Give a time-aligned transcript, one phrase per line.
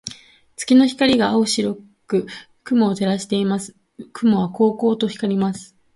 [0.55, 2.25] 月の光が青白く
[2.63, 3.75] 雲を照らしています。
[4.13, 5.75] 雲はこうこうと光ります。